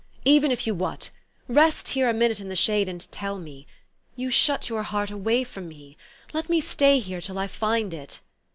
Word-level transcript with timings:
Even 0.25 0.51
if 0.51 0.65
you 0.65 0.73
what? 0.73 1.11
Rest 1.47 1.89
here 1.89 2.09
a 2.09 2.11
minute 2.13 2.39
in 2.39 2.49
the 2.49 2.55
shade, 2.55 2.89
and 2.89 3.01
tell 3.11 3.37
me. 3.37 3.67
You 4.15 4.31
shut 4.31 4.67
your 4.67 4.81
heart 4.81 5.11
away 5.11 5.43
from 5.43 5.67
me. 5.67 5.95
Let 6.33 6.49
me 6.49 6.59
stay 6.59 6.97
here 6.97 7.21
till 7.21 7.37
I 7.37 7.45
find 7.45 7.93
it." 7.93 8.19